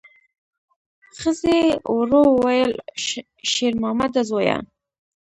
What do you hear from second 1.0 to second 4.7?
ښځې ورو وویل: شېرمامده زویه!